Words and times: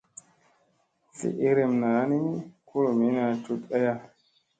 Sli 1.15 1.29
iirim 1.45 1.73
naa 1.81 2.01
ni 2.09 2.19
kulumina 2.67 3.23
tut 3.45 3.61
aya. 3.77 3.93